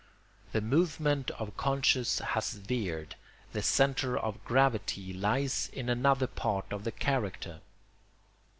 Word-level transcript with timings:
The 0.51 0.61
movement 0.61 1.29
of 1.29 1.55
conscience 1.57 2.17
has 2.17 2.53
veered; 2.55 3.13
the 3.53 3.61
centre 3.61 4.17
of 4.17 4.43
gravity 4.43 5.13
lies 5.13 5.69
in 5.73 5.89
another 5.89 6.25
part 6.25 6.73
of 6.73 6.85
the 6.85 6.91
character. 6.91 7.61